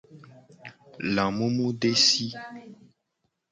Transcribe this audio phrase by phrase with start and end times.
[1.13, 2.25] Lamumudesi.